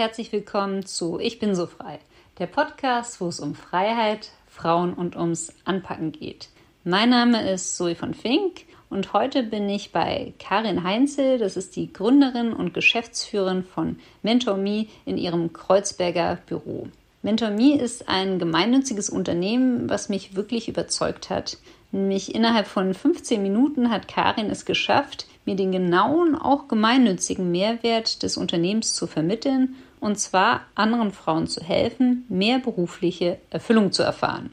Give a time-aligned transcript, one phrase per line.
[0.00, 1.98] herzlich willkommen zu Ich bin so frei,
[2.38, 6.48] der Podcast, wo es um Freiheit, Frauen und ums Anpacken geht.
[6.84, 11.76] Mein Name ist Zoe von Fink und heute bin ich bei Karin Heinzel, das ist
[11.76, 16.88] die Gründerin und Geschäftsführerin von MentorMe in ihrem Kreuzberger Büro.
[17.20, 21.58] MentorMe ist ein gemeinnütziges Unternehmen, was mich wirklich überzeugt hat.
[21.92, 28.22] Nämlich innerhalb von 15 Minuten hat Karin es geschafft, mir den genauen, auch gemeinnützigen Mehrwert
[28.22, 34.50] des Unternehmens zu vermitteln, und zwar anderen Frauen zu helfen, mehr berufliche Erfüllung zu erfahren.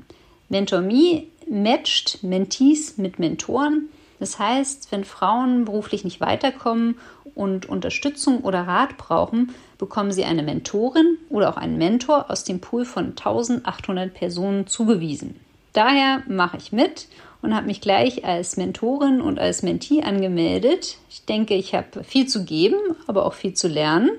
[0.49, 3.89] MentorMe matcht Mentees mit Mentoren.
[4.19, 6.97] Das heißt, wenn Frauen beruflich nicht weiterkommen
[7.35, 12.59] und Unterstützung oder Rat brauchen, bekommen sie eine Mentorin oder auch einen Mentor aus dem
[12.59, 15.39] Pool von 1800 Personen zugewiesen.
[15.73, 17.07] Daher mache ich mit
[17.41, 20.97] und habe mich gleich als Mentorin und als Mentee angemeldet.
[21.09, 24.09] Ich denke, ich habe viel zu geben, aber auch viel zu lernen.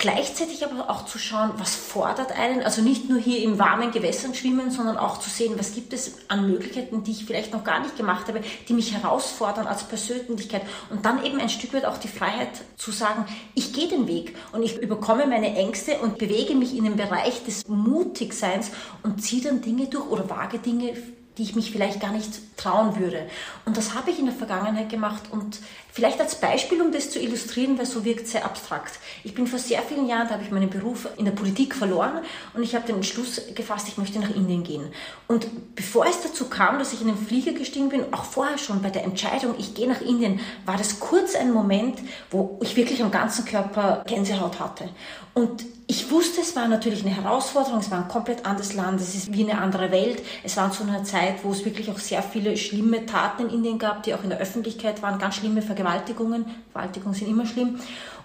[0.00, 4.32] Gleichzeitig aber auch zu schauen, was fordert einen, also nicht nur hier im warmen Gewässern
[4.32, 7.80] schwimmen, sondern auch zu sehen, was gibt es an Möglichkeiten, die ich vielleicht noch gar
[7.80, 10.62] nicht gemacht habe, die mich herausfordern als Persönlichkeit.
[10.90, 13.24] Und dann eben ein Stück weit auch die Freiheit zu sagen,
[13.56, 17.42] ich gehe den Weg und ich überkomme meine Ängste und bewege mich in den Bereich
[17.42, 18.70] des Mutigseins
[19.02, 20.96] und ziehe dann Dinge durch oder wage Dinge,
[21.38, 23.28] die ich mich vielleicht gar nicht trauen würde.
[23.64, 25.58] Und das habe ich in der Vergangenheit gemacht und
[25.92, 28.98] vielleicht als Beispiel, um das zu illustrieren, weil so wirkt sehr abstrakt.
[29.24, 32.20] Ich bin vor sehr vielen Jahren, da habe ich meinen Beruf in der Politik verloren
[32.54, 34.88] und ich habe den Entschluss gefasst, ich möchte nach Indien gehen.
[35.26, 38.82] Und bevor es dazu kam, dass ich in den Flieger gestiegen bin, auch vorher schon
[38.82, 41.98] bei der Entscheidung, ich gehe nach Indien, war das kurz ein Moment,
[42.30, 44.88] wo ich wirklich am ganzen Körper Gänsehaut hatte.
[45.34, 49.14] Und ich wusste, es war natürlich eine Herausforderung, es war ein komplett anderes Land, es
[49.14, 50.22] ist wie eine andere Welt.
[50.42, 53.78] Es war zu einer Zeit, wo es wirklich auch sehr viele schlimme Taten in Indien
[53.78, 56.44] gab, die auch in der Öffentlichkeit waren, ganz schlimme Vergewaltigungen.
[56.72, 57.78] Vergewaltigungen sind immer schlimm.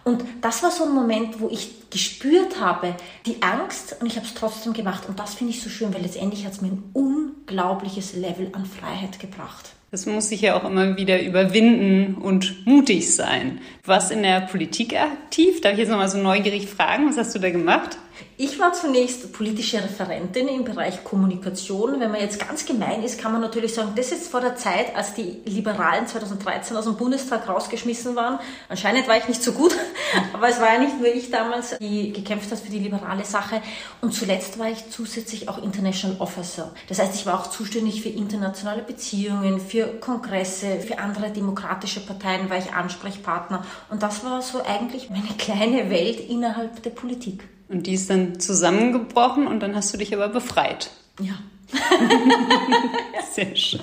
[0.04, 4.26] Und das war so ein Moment, wo ich gespürt habe, die Angst, und ich habe
[4.26, 5.04] es trotzdem gemacht.
[5.08, 8.66] Und das finde ich so schön, weil letztendlich hat es mir ein unglaubliches Level an
[8.66, 9.72] Freiheit gebracht.
[9.92, 13.62] Das muss sich ja auch immer wieder überwinden und mutig sein.
[13.84, 15.62] Du warst in der Politik aktiv.
[15.62, 17.98] Darf ich jetzt nochmal so neugierig fragen, was hast du da gemacht?
[18.38, 22.00] Ich war zunächst politische Referentin im Bereich Kommunikation.
[22.00, 24.96] Wenn man jetzt ganz gemein ist, kann man natürlich sagen, das ist vor der Zeit,
[24.96, 28.40] als die Liberalen 2013 aus dem Bundestag rausgeschmissen waren.
[28.70, 29.76] Anscheinend war ich nicht so gut,
[30.34, 33.62] aber es war ja nicht nur ich damals, die gekämpft hat für die liberale Sache.
[34.02, 36.74] Und zuletzt war ich zusätzlich auch International Officer.
[36.90, 42.50] Das heißt, ich war auch zuständig für internationale Beziehungen, für Kongresse, für andere demokratische Parteien
[42.50, 43.66] war ich Ansprechpartner.
[43.90, 47.44] Und das war so eigentlich meine kleine Welt innerhalb der Politik.
[47.70, 50.92] Und die ist dann zusammengebrochen und dann hast du dich aber befreit.
[51.20, 51.34] Ja.
[53.34, 53.82] Sehr schön.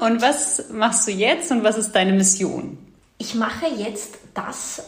[0.00, 2.78] Und was machst du jetzt und was ist deine Mission?
[3.18, 4.82] Ich mache jetzt das,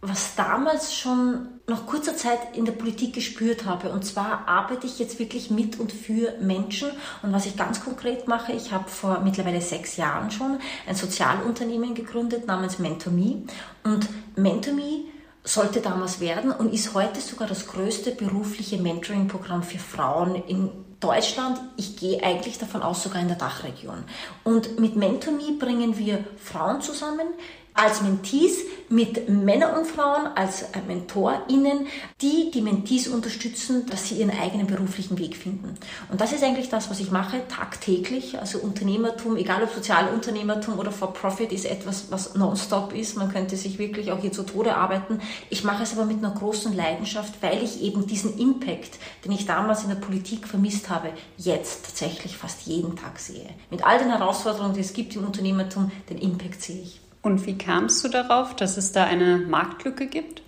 [0.00, 3.90] was damals schon nach kurzer Zeit in der Politik gespürt habe.
[3.90, 6.88] Und zwar arbeite ich jetzt wirklich mit und für Menschen.
[7.22, 11.94] Und was ich ganz konkret mache, ich habe vor mittlerweile sechs Jahren schon ein Sozialunternehmen
[11.94, 13.42] gegründet namens MentorMe.
[13.82, 15.06] Und MentorMe
[15.46, 20.70] sollte damals werden und ist heute sogar das größte berufliche Mentoring-Programm für Frauen in
[21.00, 21.60] Deutschland.
[21.76, 24.04] Ich gehe eigentlich davon aus, sogar in der Dachregion.
[24.44, 27.28] Und mit MentorMe bringen wir Frauen zusammen,
[27.76, 28.58] als Mentees
[28.88, 31.86] mit Männern und Frauen als äh, MentorInnen,
[32.22, 35.74] die die Mentees unterstützen, dass sie ihren eigenen beruflichen Weg finden.
[36.10, 38.38] Und das ist eigentlich das, was ich mache tagtäglich.
[38.38, 43.16] Also Unternehmertum, egal ob Sozialunternehmertum oder For-Profit, ist etwas, was nonstop ist.
[43.16, 45.20] Man könnte sich wirklich auch hier zu Tode arbeiten.
[45.50, 49.46] Ich mache es aber mit einer großen Leidenschaft, weil ich eben diesen Impact, den ich
[49.46, 53.48] damals in der Politik vermisst habe, jetzt tatsächlich fast jeden Tag sehe.
[53.70, 57.00] Mit all den Herausforderungen, die es gibt im Unternehmertum, den Impact sehe ich.
[57.26, 60.42] Und wie kamst du darauf, dass es da eine Marktlücke gibt?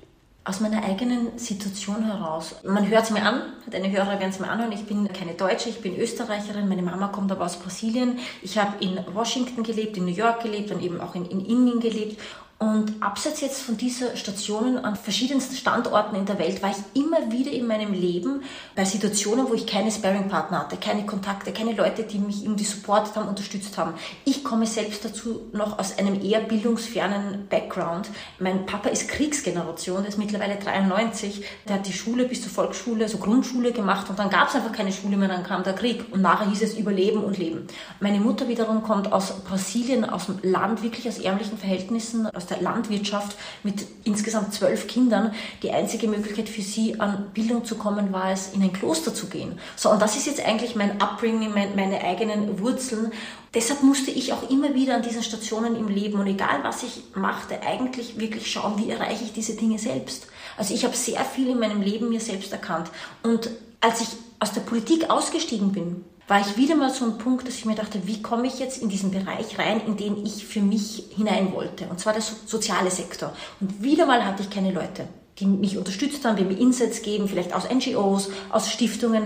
[0.44, 2.54] Aus meiner eigenen Situation heraus.
[2.64, 4.70] Man hört es mir an, deine Hörer werden es mir anhören.
[4.70, 6.68] Ich bin keine Deutsche, ich bin Österreicherin.
[6.68, 8.20] Meine Mama kommt aber aus Brasilien.
[8.42, 11.80] Ich habe in Washington gelebt, in New York gelebt und eben auch in, in Indien
[11.80, 12.20] gelebt.
[12.60, 17.30] Und abseits jetzt von dieser Stationen an verschiedensten Standorten in der Welt war ich immer
[17.30, 18.42] wieder in meinem Leben
[18.74, 23.14] bei Situationen, wo ich keine Sparing-Partner hatte, keine Kontakte, keine Leute, die mich irgendwie supportet
[23.14, 23.94] haben, unterstützt haben.
[24.24, 28.10] Ich komme selbst dazu noch aus einem eher bildungsfernen Background.
[28.40, 31.44] Mein Papa ist Kriegsgeneration, der ist mittlerweile 93.
[31.68, 34.72] Der hat die Schule bis zur Volksschule, also Grundschule gemacht und dann gab es einfach
[34.72, 37.68] keine Schule mehr, dann kam der Krieg und nachher hieß es Überleben und Leben.
[38.00, 42.60] Meine Mutter wiederum kommt aus Brasilien, aus dem Land, wirklich aus ärmlichen Verhältnissen, aus der
[42.60, 45.34] Landwirtschaft mit insgesamt zwölf Kindern.
[45.62, 49.26] Die einzige Möglichkeit für sie an Bildung zu kommen war es, in ein Kloster zu
[49.26, 49.58] gehen.
[49.76, 53.12] So, und das ist jetzt eigentlich mein Upbringing, mein, meine eigenen Wurzeln.
[53.54, 57.02] Deshalb musste ich auch immer wieder an diesen Stationen im Leben und egal was ich
[57.14, 60.26] machte, eigentlich wirklich schauen, wie erreiche ich diese Dinge selbst.
[60.56, 62.90] Also ich habe sehr viel in meinem Leben mir selbst erkannt.
[63.22, 63.50] Und
[63.80, 64.08] als ich
[64.40, 67.74] aus der Politik ausgestiegen bin, war ich wieder mal so ein Punkt, dass ich mir
[67.74, 71.52] dachte, wie komme ich jetzt in diesen Bereich rein, in den ich für mich hinein
[71.54, 71.86] wollte.
[71.86, 73.32] Und zwar der so soziale Sektor.
[73.60, 75.08] Und wieder mal hatte ich keine Leute,
[75.38, 79.24] die mich unterstützt haben, die mir Insights geben, vielleicht aus NGOs, aus Stiftungen.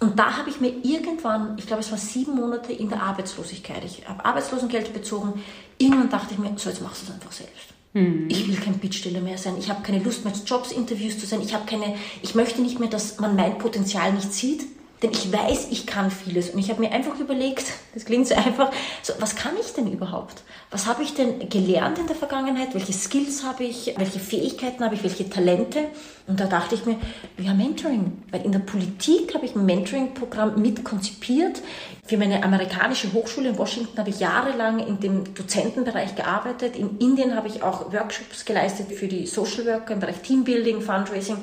[0.00, 3.82] Und da habe ich mir irgendwann, ich glaube, es war sieben Monate in der Arbeitslosigkeit,
[3.84, 5.42] ich habe Arbeitslosengeld bezogen.
[5.78, 7.68] Irgendwann dachte ich mir, so jetzt machst du es einfach selbst.
[7.94, 8.26] Mhm.
[8.28, 9.54] Ich will kein Bittsteller mehr sein.
[9.58, 11.40] Ich habe keine Lust mehr, Jobs-Interviews zu sein.
[11.40, 14.66] Ich habe keine, ich möchte nicht mehr, dass man mein Potenzial nicht sieht.
[15.04, 16.48] Denn ich weiß, ich kann vieles.
[16.48, 18.72] Und ich habe mir einfach überlegt, das klingt so einfach,
[19.02, 20.42] so, was kann ich denn überhaupt?
[20.70, 22.72] Was habe ich denn gelernt in der Vergangenheit?
[22.72, 23.92] Welche Skills habe ich?
[23.98, 25.02] Welche Fähigkeiten habe ich?
[25.02, 25.80] Welche Talente?
[26.26, 26.96] Und da dachte ich mir,
[27.36, 28.22] ja, Mentoring.
[28.30, 31.60] Weil in der Politik habe ich ein Mentoring-Programm mitkonzipiert.
[32.06, 36.76] Für meine amerikanische Hochschule in Washington habe ich jahrelang in dem Dozentenbereich gearbeitet.
[36.76, 41.36] In Indien habe ich auch Workshops geleistet für die Social Worker im Bereich Teambuilding, Fundraising.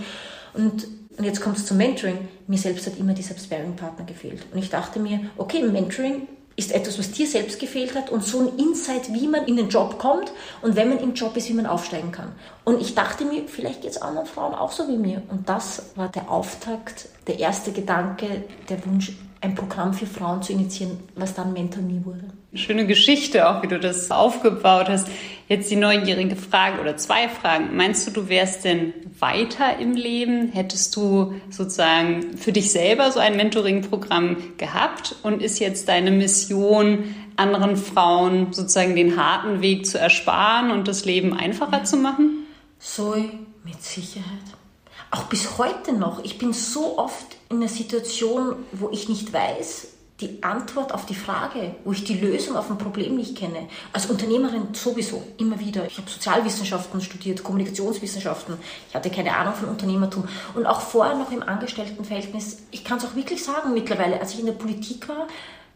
[0.55, 0.87] Und
[1.17, 2.27] und jetzt kommt es zum Mentoring.
[2.47, 4.45] Mir selbst hat immer dieser Sparing-Partner gefehlt.
[4.51, 8.39] Und ich dachte mir, okay, Mentoring ist etwas, was dir selbst gefehlt hat und so
[8.39, 10.31] ein Insight, wie man in den Job kommt
[10.61, 12.33] und wenn man im Job ist, wie man aufsteigen kann.
[12.65, 15.21] Und ich dachte mir, vielleicht geht es anderen Frauen auch so wie mir.
[15.29, 20.53] Und das war der Auftakt, der erste Gedanke, der Wunsch, ein Programm für Frauen zu
[20.53, 22.25] initiieren, was dann Mentor Me wurde.
[22.53, 25.07] Schöne Geschichte auch, wie du das aufgebaut hast.
[25.47, 27.75] Jetzt die neugierige Frage oder zwei Fragen.
[27.75, 30.49] Meinst du, du wärst denn weiter im Leben?
[30.49, 37.15] Hättest du sozusagen für dich selber so ein Mentoring-Programm gehabt und ist jetzt deine Mission,
[37.35, 42.45] anderen Frauen sozusagen den harten Weg zu ersparen und das Leben einfacher zu machen?
[42.79, 43.15] So,
[43.63, 44.50] mit Sicherheit.
[45.11, 46.23] Auch bis heute noch.
[46.23, 49.89] Ich bin so oft in einer Situation, wo ich nicht weiß,
[50.21, 53.67] die Antwort auf die Frage, wo ich die Lösung auf ein Problem nicht kenne.
[53.91, 55.85] Als Unternehmerin sowieso, immer wieder.
[55.85, 58.55] Ich habe Sozialwissenschaften studiert, Kommunikationswissenschaften.
[58.87, 60.25] Ich hatte keine Ahnung von Unternehmertum.
[60.53, 64.39] Und auch vorher noch im Angestelltenverhältnis, ich kann es auch wirklich sagen mittlerweile, als ich
[64.39, 65.27] in der Politik war,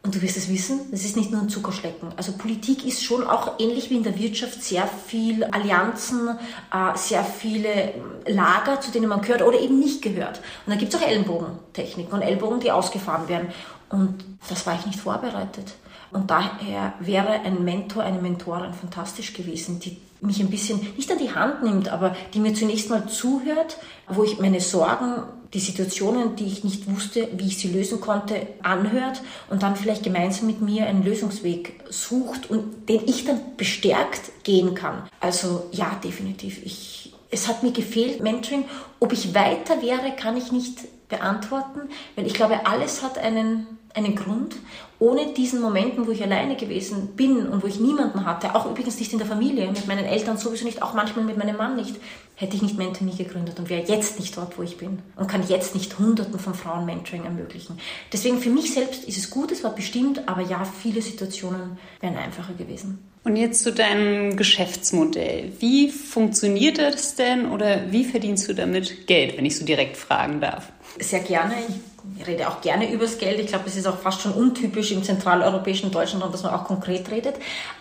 [0.05, 2.09] und du wirst es wissen, das ist nicht nur ein Zuckerschlecken.
[2.15, 6.29] Also Politik ist schon auch ähnlich wie in der Wirtschaft sehr viel Allianzen,
[6.71, 7.95] äh, sehr viele
[8.27, 10.41] Lager, zu denen man gehört oder eben nicht gehört.
[10.65, 13.47] Und da gibt es auch Ellenbogentechniken und Ellbogen, die ausgefahren werden.
[13.89, 15.73] Und das war ich nicht vorbereitet.
[16.11, 21.17] Und daher wäre ein Mentor, eine Mentorin fantastisch gewesen, die mich ein bisschen nicht an
[21.17, 25.23] die Hand nimmt, aber die mir zunächst mal zuhört, wo ich meine Sorgen,
[25.55, 30.03] die Situationen, die ich nicht wusste, wie ich sie lösen konnte, anhört und dann vielleicht
[30.03, 35.07] gemeinsam mit mir einen Lösungsweg sucht und den ich dann bestärkt gehen kann.
[35.21, 36.63] Also ja, definitiv.
[36.63, 38.65] Ich, es hat mir gefehlt, Mentoring.
[38.99, 44.15] Ob ich weiter wäre, kann ich nicht beantworten, weil ich glaube, alles hat einen, einen
[44.15, 44.55] Grund.
[44.99, 48.97] Ohne diesen Momenten, wo ich alleine gewesen bin und wo ich niemanden hatte, auch übrigens
[48.99, 51.95] nicht in der Familie, mit meinen Eltern sowieso nicht, auch manchmal mit meinem Mann nicht,
[52.35, 55.27] hätte ich nicht Mentor nie gegründet und wäre jetzt nicht dort, wo ich bin und
[55.27, 57.77] kann jetzt nicht Hunderten von Frauen Mentoring ermöglichen.
[58.13, 62.17] Deswegen für mich selbst ist es gut, es war bestimmt, aber ja, viele Situationen wären
[62.17, 62.99] einfacher gewesen.
[63.25, 65.51] Und jetzt zu deinem Geschäftsmodell.
[65.59, 70.41] Wie funktioniert das denn oder wie verdienst du damit Geld, wenn ich so direkt fragen
[70.41, 70.71] darf?
[70.99, 71.55] Sehr gerne.
[71.67, 71.94] Ich
[72.25, 73.39] rede auch gerne übers Geld.
[73.39, 77.09] Ich glaube, es ist auch fast schon untypisch im zentraleuropäischen Deutschland, dass man auch konkret
[77.11, 77.35] redet.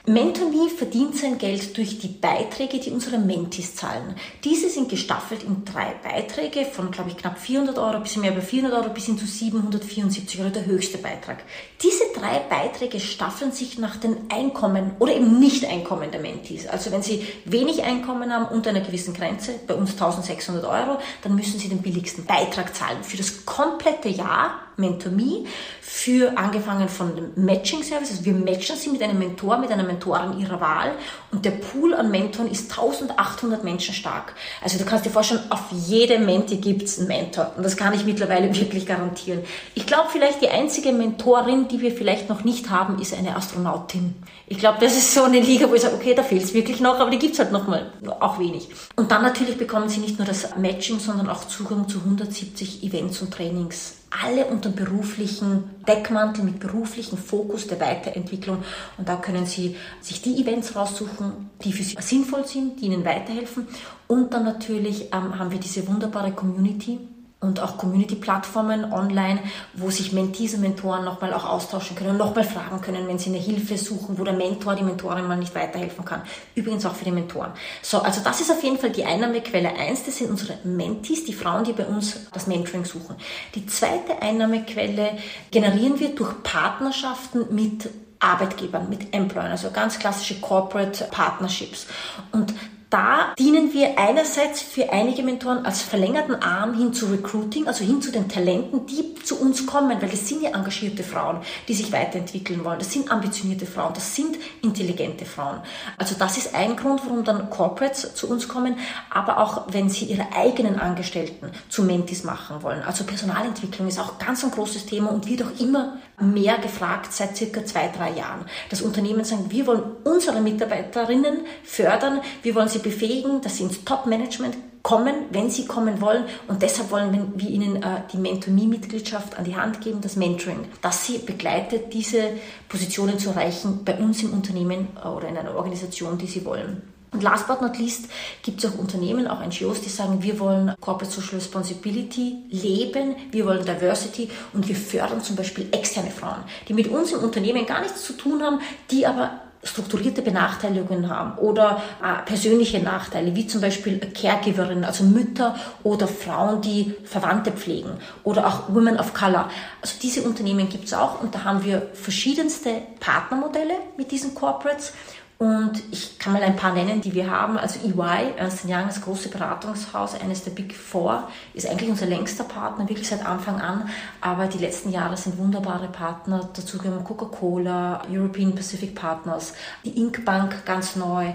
[0.07, 4.15] MentorMe verdient sein Geld durch die Beiträge, die unsere Mentis zahlen.
[4.43, 8.43] Diese sind gestaffelt in drei Beiträge von, glaube ich, knapp 400 Euro, bisschen mehr über
[8.43, 11.39] 400 Euro bis hin zu 774 Euro, der höchste Beitrag.
[11.83, 16.67] Diese drei Beiträge staffeln sich nach den Einkommen oder eben Nicht-Einkommen der Mentis.
[16.67, 21.35] Also wenn Sie wenig Einkommen haben unter einer gewissen Grenze, bei uns 1600 Euro, dann
[21.35, 25.45] müssen Sie den billigsten Beitrag zahlen für das komplette Jahr MentorMe
[25.81, 28.11] für angefangen von dem Matching Service.
[28.11, 30.93] Also wir matchen sie mit einem Mentor, mit einer Mentorin ihrer Wahl
[31.31, 34.35] und der Pool an Mentoren ist 1800 Menschen stark.
[34.63, 37.95] Also du kannst dir vorstellen, auf jede Menti gibt es einen Mentor und das kann
[37.95, 39.45] ich mittlerweile wirklich garantieren.
[39.75, 44.15] Ich glaube vielleicht die einzige Mentorin, die wir vielleicht noch nicht haben, ist eine Astronautin.
[44.47, 46.81] Ich glaube, das ist so eine Liga, wo ich sage, okay, da fehlt es wirklich
[46.81, 48.69] noch, aber die gibt es halt noch mal, auch wenig.
[48.97, 53.23] Und dann natürlich bekommen sie nicht nur das Matching, sondern auch Zugang zu 170 Events
[53.23, 58.59] und Trainings alle unter beruflichen Deckmantel mit beruflichem Fokus der Weiterentwicklung.
[58.97, 63.05] Und da können Sie sich die Events raussuchen, die für Sie sinnvoll sind, die Ihnen
[63.05, 63.67] weiterhelfen.
[64.07, 66.99] Und dann natürlich ähm, haben wir diese wunderbare Community,
[67.45, 69.41] und auch Community-Plattformen online,
[69.75, 73.31] wo sich Mentees und Mentoren nochmal auch austauschen können und nochmal fragen können, wenn sie
[73.31, 76.23] eine Hilfe suchen, wo der Mentor, die Mentorin mal nicht weiterhelfen kann.
[76.55, 77.53] Übrigens auch für die Mentoren.
[77.83, 80.05] So, also das ist auf jeden Fall die Einnahmequelle eins.
[80.05, 83.17] Das sind unsere Mentees, die Frauen, die bei uns das Mentoring suchen.
[83.55, 85.19] Die zweite Einnahmequelle
[85.51, 91.87] generieren wir durch Partnerschaften mit Arbeitgebern, mit Employern, also ganz klassische Corporate Partnerships.
[92.33, 92.55] Und
[92.95, 98.01] da dienen wir einerseits für einige Mentoren als verlängerten Arm hin zu Recruiting, also hin
[98.01, 101.91] zu den Talenten, die zu uns kommen, weil das sind ja engagierte Frauen, die sich
[101.91, 102.79] weiterentwickeln wollen.
[102.79, 105.59] Das sind ambitionierte Frauen, das sind intelligente Frauen.
[105.99, 108.77] Also das ist ein Grund, warum dann Corporates zu uns kommen,
[109.11, 112.83] aber auch wenn sie ihre eigenen Angestellten zu Mentis machen wollen.
[112.83, 117.37] Also Personalentwicklung ist auch ganz ein großes Thema und wird auch immer mehr gefragt seit
[117.37, 118.47] circa zwei, drei Jahren.
[118.71, 123.85] Das Unternehmen sagen, wir wollen unsere Mitarbeiterinnen fördern, wir wollen sie befähigen, dass sie ins
[123.85, 126.25] Top-Management kommen, wenn sie kommen wollen.
[126.47, 131.07] Und deshalb wollen wir ihnen äh, die Mentoring-Mitgliedschaft an die Hand geben, das Mentoring, dass
[131.07, 132.29] sie begleitet, diese
[132.69, 136.94] Positionen zu erreichen bei uns im Unternehmen äh, oder in einer Organisation, die sie wollen.
[137.15, 138.07] Und last but not least
[138.43, 143.47] gibt es auch Unternehmen, auch NGOs, die sagen, wir wollen Corporate Social Responsibility leben, wir
[143.47, 147.81] wollen Diversity und wir fördern zum Beispiel externe Frauen, die mit uns im Unternehmen gar
[147.81, 148.59] nichts zu tun haben,
[148.91, 149.31] die aber
[149.63, 156.61] strukturierte Benachteiligungen haben oder äh, persönliche Nachteile, wie zum Beispiel Caregiverinnen, also Mütter oder Frauen,
[156.61, 157.91] die Verwandte pflegen
[158.25, 159.49] oder auch Women of Color.
[159.81, 164.93] Also diese Unternehmen gibt es auch und da haben wir verschiedenste Partnermodelle mit diesen Corporates
[165.39, 167.59] und ich kann mal ein paar nennen, die wir haben.
[167.59, 172.45] Also EY, Ernst Young, das große Beratungshaus, eines der Big Four, ist eigentlich unser längster
[172.45, 173.91] Partner, wirklich seit Anfang an.
[174.21, 176.49] Aber die letzten Jahre sind wunderbare Partner.
[176.55, 180.25] Dazu gehören Coca-Cola, European Pacific Partners, die Inc.
[180.25, 181.33] Bank ganz neu,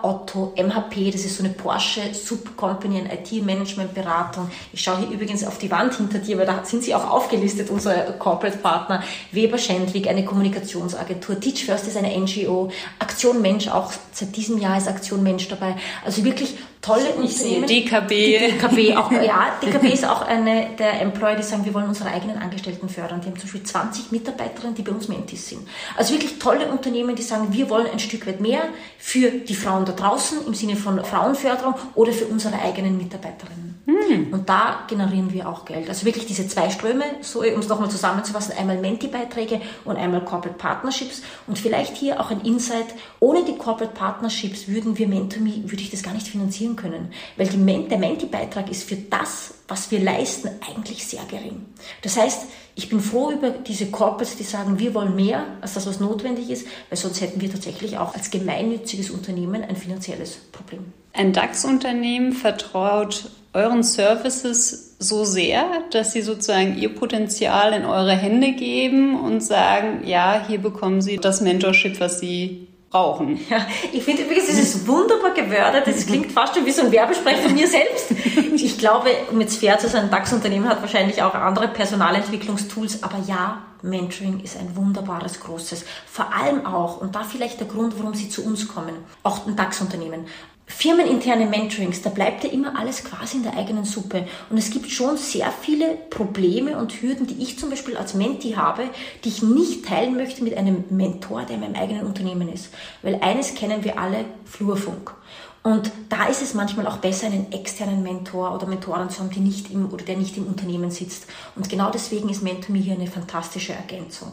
[0.00, 4.50] Otto, MHP, das ist so eine Porsche Subcompany, eine IT-Management-Beratung.
[4.72, 7.68] Ich schaue hier übrigens auf die Wand hinter dir, weil da sind sie auch aufgelistet,
[7.68, 9.02] unsere Corporate Partner.
[9.30, 11.38] Weber Schendwick, eine Kommunikationsagentur.
[11.38, 12.70] Teach First ist eine NGO.
[12.98, 15.76] Aktion Mensch, auch seit diesem Jahr ist Aktion Mensch dabei.
[16.04, 17.68] Also wirklich tolle ich Unternehmen.
[17.68, 18.08] Sehe DKB.
[18.10, 22.10] Die DKB auch, ja, DKB ist auch eine der Employer, die sagen, wir wollen unsere
[22.10, 23.20] eigenen Angestellten fördern.
[23.20, 25.66] Die haben zum Beispiel 20 Mitarbeiterinnen, die bei uns Mentis sind.
[25.96, 28.62] Also wirklich tolle Unternehmen, die sagen, wir wollen ein Stück weit mehr
[28.98, 33.72] für die Frauen da draußen im Sinne von Frauenförderung oder für unsere eigenen Mitarbeiterinnen.
[33.84, 34.32] Hm.
[34.32, 35.88] Und da generieren wir auch Geld.
[35.88, 40.56] Also wirklich diese zwei Ströme, so, um es nochmal zusammenzufassen, einmal Menti-Beiträge und einmal Corporate
[40.56, 41.22] Partnerships.
[41.48, 42.86] Und vielleicht hier auch ein Insight,
[43.18, 47.12] ohne die Corporate Partnerships würden wir MentorMe, würde ich das gar nicht finanzieren können.
[47.36, 51.66] Weil die, der Menti-Beitrag ist für das, was wir leisten, eigentlich sehr gering.
[52.02, 55.86] Das heißt, ich bin froh über diese Corporates, die sagen, wir wollen mehr als das,
[55.86, 60.92] was notwendig ist, weil sonst hätten wir tatsächlich auch als gemeinnütziges Unternehmen ein finanzielles Problem.
[61.12, 68.52] Ein DAX-Unternehmen vertraut euren Services so sehr, dass sie sozusagen ihr Potenzial in eure Hände
[68.52, 72.61] geben und sagen, ja, hier bekommen sie das Mentorship, was sie
[72.92, 73.40] brauchen.
[73.50, 75.86] Ja, ich finde übrigens, es ist wunderbar gewördert.
[75.86, 78.12] Das klingt fast schon wie so ein Werbesprech von mir selbst.
[78.54, 83.18] Ich glaube, um jetzt fair zu sein, ein DAX-Unternehmen hat wahrscheinlich auch andere Personalentwicklungstools, aber
[83.26, 85.84] ja, Mentoring ist ein wunderbares, großes.
[86.06, 89.56] Vor allem auch, und da vielleicht der Grund, warum Sie zu uns kommen, auch ein
[89.56, 90.26] DAX-Unternehmen
[90.72, 94.26] firmeninterne Mentorings, da bleibt ja immer alles quasi in der eigenen Suppe.
[94.50, 98.52] Und es gibt schon sehr viele Probleme und Hürden, die ich zum Beispiel als Menti
[98.52, 98.84] habe,
[99.24, 102.70] die ich nicht teilen möchte mit einem Mentor, der in meinem eigenen Unternehmen ist.
[103.02, 105.14] Weil eines kennen wir alle, Flurfunk.
[105.62, 109.38] Und da ist es manchmal auch besser, einen externen Mentor oder Mentoren zu haben, die
[109.38, 111.26] nicht im, oder der nicht im Unternehmen sitzt.
[111.54, 114.32] Und genau deswegen ist MentorMe hier eine fantastische Ergänzung.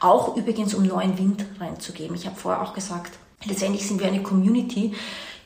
[0.00, 2.16] Auch übrigens, um neuen Wind reinzugeben.
[2.16, 3.12] Ich habe vorher auch gesagt,
[3.44, 4.94] letztendlich sind wir eine Community,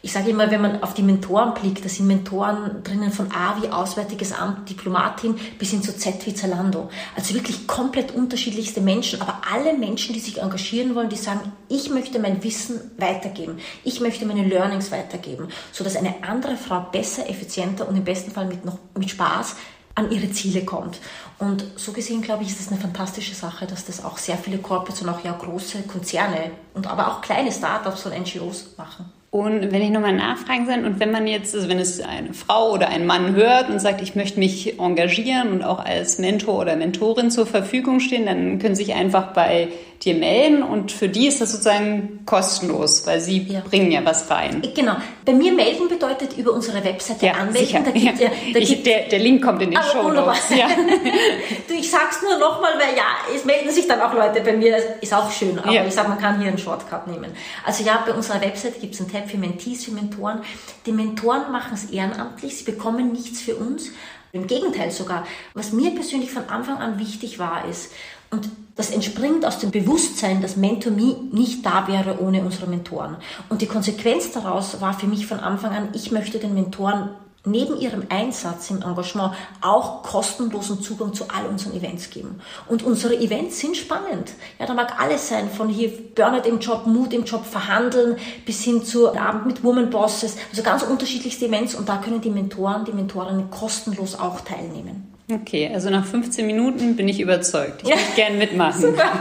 [0.01, 3.61] ich sage immer, wenn man auf die Mentoren blickt, da sind Mentoren drinnen von A
[3.61, 6.89] wie Auswärtiges Amt, Diplomatin bis hin zu Z wie Zalando.
[7.17, 11.91] Also wirklich komplett unterschiedlichste Menschen, aber alle Menschen, die sich engagieren wollen, die sagen, ich
[11.91, 17.89] möchte mein Wissen weitergeben, ich möchte meine Learnings weitergeben, sodass eine andere Frau besser, effizienter
[17.89, 19.57] und im besten Fall mit, noch, mit Spaß
[19.97, 21.01] an ihre Ziele kommt.
[21.41, 24.59] Und so gesehen, glaube ich, ist das eine fantastische Sache, dass das auch sehr viele
[24.59, 29.13] Corporates und auch ja große Konzerne und aber auch kleine Startups und NGOs machen.
[29.31, 32.73] Und wenn ich nochmal nachfragen soll, und wenn man jetzt, also wenn es eine Frau
[32.73, 36.77] oder ein Mann hört und sagt, ich möchte mich engagieren und auch als Mentor oder
[36.77, 39.69] Mentorin zur Verfügung stehen, dann können Sie sich einfach bei
[40.05, 43.61] dir melden und für die ist das sozusagen kostenlos, weil sie ja.
[43.61, 44.63] bringen ja was rein.
[44.75, 44.97] Genau.
[45.25, 47.85] Bei mir melden bedeutet über unsere Webseite ja, anmelden.
[47.85, 48.31] Da gibt, ja.
[48.53, 50.51] da ich, der, der, Link kommt in den Show Notes.
[50.51, 50.69] Ja.
[51.69, 54.77] du, ich sag's nur nochmal, weil ja, es melden sich dann auch Leute bei mir.
[55.01, 57.33] Ist auch schön, aber ich sag, man kann hier einen Shortcut nehmen.
[57.65, 60.43] Also ja, bei unserer Webseite gibt es einen Tab für Mentees, für Mentoren.
[60.87, 63.91] Die Mentoren machen es ehrenamtlich, sie bekommen nichts für uns.
[64.31, 65.27] Im Gegenteil sogar.
[65.55, 67.93] Was mir persönlich von Anfang an wichtig war, ist,
[68.31, 73.17] und das entspringt aus dem Bewusstsein, dass Mentor.me nicht da wäre ohne unsere Mentoren.
[73.49, 77.11] Und die Konsequenz daraus war für mich von Anfang an, ich möchte den Mentoren
[77.45, 82.41] neben ihrem Einsatz im Engagement auch kostenlosen Zugang zu all unseren Events geben.
[82.69, 84.33] Und unsere Events sind spannend.
[84.59, 88.63] Ja, da mag alles sein, von hier Burnout im Job, Mut im Job, Verhandeln, bis
[88.63, 92.85] hin zu Abend mit Woman Bosses, also ganz unterschiedlichste Events und da können die Mentoren,
[92.85, 95.08] die Mentorinnen kostenlos auch teilnehmen.
[95.31, 97.83] Okay, also nach 15 Minuten bin ich überzeugt.
[97.83, 97.97] Ich ja.
[97.97, 98.81] möchte gerne mitmachen.
[98.81, 99.21] Super.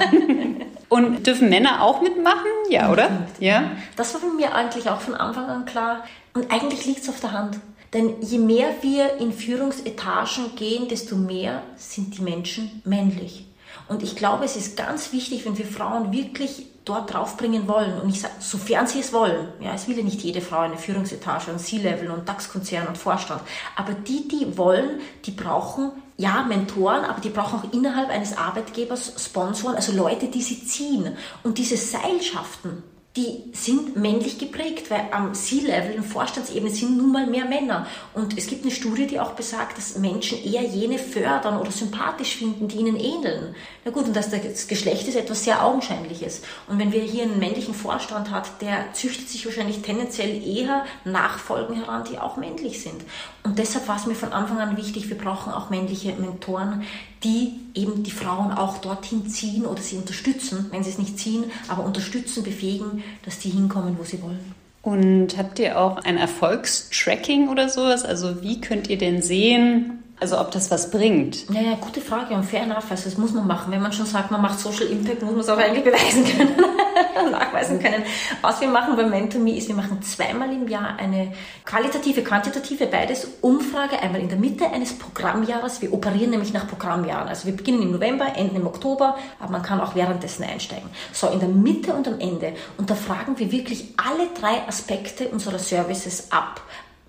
[0.89, 2.47] Und dürfen Männer auch mitmachen?
[2.69, 3.27] Ja, oder?
[3.39, 3.71] Ja.
[3.97, 6.05] Das war mich eigentlich auch von Anfang an klar.
[6.33, 7.59] Und eigentlich liegt es auf der Hand.
[7.93, 13.45] Denn je mehr wir in Führungsetagen gehen, desto mehr sind die Menschen männlich.
[13.87, 17.99] Und ich glaube, es ist ganz wichtig, wenn wir Frauen wirklich dort draufbringen wollen.
[17.99, 19.49] Und ich sage, sofern sie es wollen.
[19.59, 23.41] Ja, es will ja nicht jede Frau eine Führungsetage und C-Level und DAX-Konzern und Vorstand.
[23.75, 29.13] Aber die, die wollen, die brauchen ja, Mentoren, aber die brauchen auch innerhalb eines Arbeitgebers
[29.23, 31.15] Sponsoren, also Leute, die sie ziehen.
[31.43, 32.81] Und diese Seilschaften,
[33.17, 37.87] die sind männlich geprägt, weil am C-Level, in Vorstandsebene, sind nun mal mehr Männer.
[38.13, 42.35] Und es gibt eine Studie, die auch besagt, dass Menschen eher jene fördern oder sympathisch
[42.35, 43.55] finden, die ihnen ähneln.
[43.83, 46.43] Na gut, und dass das Geschlecht ist etwas sehr Augenscheinliches.
[46.67, 51.75] Und wenn wir hier einen männlichen Vorstand hat, der züchtet sich wahrscheinlich tendenziell eher Nachfolgen
[51.75, 53.01] heran, die auch männlich sind.
[53.43, 56.83] Und deshalb war es mir von Anfang an wichtig, wir brauchen auch männliche Mentoren,
[57.23, 61.45] die eben die Frauen auch dorthin ziehen oder sie unterstützen, wenn sie es nicht ziehen,
[61.67, 64.53] aber unterstützen, befähigen, dass die hinkommen, wo sie wollen.
[64.81, 68.05] Und habt ihr auch ein Erfolgstracking oder sowas?
[68.05, 71.47] Also wie könnt ihr denn sehen, also ob das was bringt?
[71.49, 72.89] Ja, ja, gute Frage und fair enough.
[72.89, 73.71] Also das muss man machen.
[73.71, 76.55] Wenn man schon sagt, man macht Social Impact, muss man es auch eigentlich beweisen können,
[77.31, 78.03] nachweisen können.
[78.41, 81.33] Was wir machen bei MentorMe ist, wir machen zweimal im Jahr eine
[81.65, 85.83] qualitative, quantitative, beides Umfrage, einmal in der Mitte eines Programmjahres.
[85.83, 87.27] Wir operieren nämlich nach Programmjahren.
[87.27, 90.89] Also wir beginnen im November, enden im Oktober, aber man kann auch währenddessen einsteigen.
[91.13, 92.53] So, in der Mitte und am Ende.
[92.79, 96.61] Und da fragen wir wirklich alle drei Aspekte unserer Services ab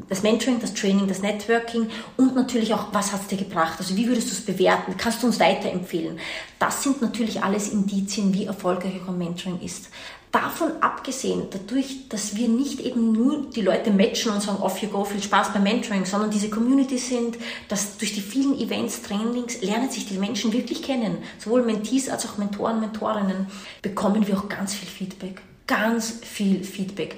[0.08, 3.74] das Mentoring, das Training, das Networking und natürlich auch, was hat es dir gebracht?
[3.78, 4.96] Also wie würdest du es bewerten?
[4.96, 6.18] Kannst du uns weiterempfehlen?
[6.58, 9.90] Das sind natürlich alles Indizien, wie erfolgreich ein Mentoring ist.
[10.30, 14.88] Davon abgesehen, dadurch, dass wir nicht eben nur die Leute matchen und sagen, off you
[14.88, 19.62] go, viel Spaß beim Mentoring, sondern diese Community sind, dass durch die vielen Events, Trainings
[19.62, 21.18] lernen sich die Menschen wirklich kennen.
[21.38, 23.46] Sowohl Mentees als auch Mentoren, Mentorinnen
[23.80, 25.40] bekommen wir auch ganz viel Feedback.
[25.66, 27.16] Ganz viel Feedback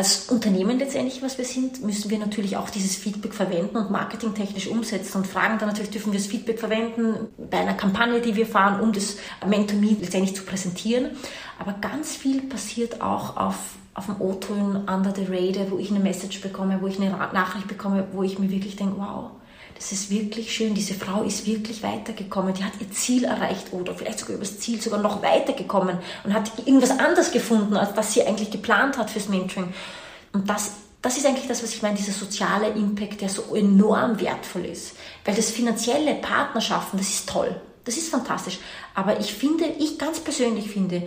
[0.00, 4.66] als Unternehmen letztendlich, was wir sind, müssen wir natürlich auch dieses Feedback verwenden und marketingtechnisch
[4.66, 8.46] umsetzen und fragen dann natürlich, dürfen wir das Feedback verwenden bei einer Kampagne, die wir
[8.46, 11.10] fahren, um das Mentor-Me letztendlich zu präsentieren.
[11.58, 13.56] Aber ganz viel passiert auch auf
[13.92, 17.68] auf dem O-Ton under the radar, wo ich eine Message bekomme, wo ich eine Nachricht
[17.68, 19.32] bekomme, wo ich mir wirklich denke, wow,
[19.80, 23.94] das ist wirklich schön, diese Frau ist wirklich weitergekommen, die hat ihr Ziel erreicht oder
[23.94, 28.22] vielleicht sogar übers Ziel sogar noch weitergekommen und hat irgendwas anderes gefunden, als was sie
[28.22, 29.72] eigentlich geplant hat fürs Mentoring.
[30.34, 34.20] Und das, das ist eigentlich das, was ich meine, dieser soziale Impact, der so enorm
[34.20, 34.96] wertvoll ist.
[35.24, 38.58] Weil das finanzielle Partnerschaften, das ist toll, das ist fantastisch.
[38.94, 41.06] Aber ich finde, ich ganz persönlich finde,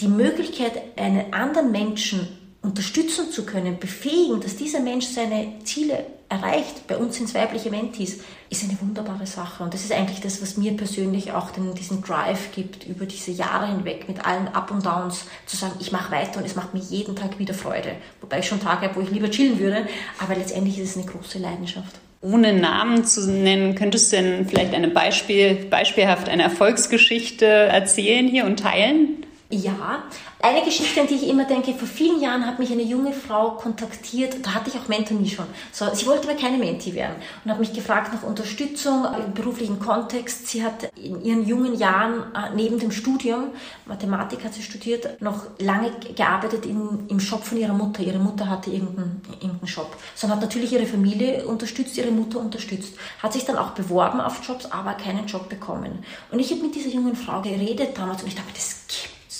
[0.00, 2.26] die Möglichkeit, einen anderen Menschen
[2.62, 7.70] unterstützen zu können, befähigen, dass dieser Mensch seine Ziele erreicht, bei uns sind es weibliche
[7.70, 8.20] Mentis,
[8.50, 9.62] ist eine wunderbare Sache.
[9.62, 13.30] Und das ist eigentlich das, was mir persönlich auch den, diesen Drive gibt, über diese
[13.30, 16.74] Jahre hinweg mit allen Up und Downs zu sagen, ich mache weiter und es macht
[16.74, 17.92] mir jeden Tag wieder Freude.
[18.20, 19.86] Wobei ich schon Tage habe, wo ich lieber chillen würde,
[20.18, 21.96] aber letztendlich ist es eine große Leidenschaft.
[22.20, 28.46] Ohne Namen zu nennen, könntest du denn vielleicht eine Beispiel, beispielhaft eine Erfolgsgeschichte erzählen hier
[28.46, 29.26] und teilen?
[29.54, 30.02] Ja,
[30.42, 33.52] eine Geschichte, an die ich immer denke, vor vielen Jahren hat mich eine junge Frau
[33.52, 35.46] kontaktiert, da hatte ich auch Mentonie schon.
[35.70, 37.14] So, sie wollte aber keine Menti werden
[37.44, 40.48] und hat mich gefragt nach Unterstützung im beruflichen Kontext.
[40.48, 43.50] Sie hat in ihren jungen Jahren äh, neben dem Studium,
[43.86, 48.02] Mathematik hat sie studiert, noch lange gearbeitet in, im Shop von ihrer Mutter.
[48.02, 49.96] Ihre Mutter hatte irgendeinen, irgendeinen Shop.
[50.16, 52.94] So hat natürlich ihre Familie unterstützt, ihre Mutter unterstützt.
[53.22, 56.04] Hat sich dann auch beworben auf Jobs, aber keinen Job bekommen.
[56.32, 58.73] Und ich habe mit dieser jungen Frau geredet damals und ich dachte, das